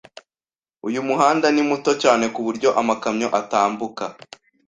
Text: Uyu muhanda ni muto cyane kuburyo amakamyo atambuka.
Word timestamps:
Uyu 0.87 1.01
muhanda 1.07 1.47
ni 1.51 1.63
muto 1.69 1.91
cyane 2.03 2.25
kuburyo 2.33 2.69
amakamyo 2.81 3.27
atambuka. 3.39 4.05